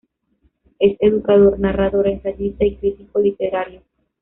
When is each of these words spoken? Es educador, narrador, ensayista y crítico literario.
Es 0.79 0.97
educador, 0.99 1.59
narrador, 1.59 2.07
ensayista 2.07 2.65
y 2.65 2.75
crítico 2.77 3.19
literario. 3.19 3.83